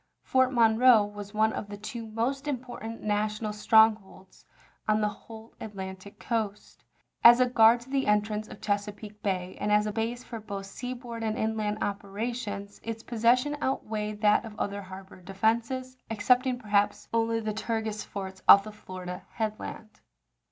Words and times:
Fort 0.23 0.51
Monroe 0.51 1.05
was 1.05 1.31
one 1.35 1.53
of 1.53 1.69
the 1.69 1.77
two 1.77 2.07
most 2.07 2.47
important 2.47 3.03
national 3.03 3.53
strongholds 3.53 4.47
on 4.87 4.99
the 4.99 5.07
whole 5.07 5.53
At 5.61 5.75
lantic 5.75 6.17
coast. 6.17 6.83
As 7.23 7.39
a 7.39 7.45
guard 7.45 7.81
to 7.81 7.89
the 7.91 8.07
entrance 8.07 8.47
of 8.47 8.61
Chesa 8.61 8.95
peake 8.95 9.21
Bay, 9.21 9.55
and 9.61 9.71
as 9.71 9.85
a 9.85 9.91
base 9.91 10.23
for 10.23 10.39
both 10.39 10.65
seaboard 10.65 11.21
and 11.21 11.37
inland 11.37 11.83
operations, 11.83 12.79
its 12.83 13.03
possession 13.03 13.55
outweighed 13.61 14.21
that 14.21 14.43
of 14.43 14.57
other 14.59 14.81
harbor 14.81 15.21
defenses, 15.21 15.97
excepting, 16.09 16.57
perhaps, 16.57 17.07
only 17.13 17.39
the 17.39 17.53
Tortugas 17.53 18.03
forts 18.03 18.41
off 18.47 18.63
the 18.63 18.71
Florida 18.71 19.27
headland. 19.33 20.01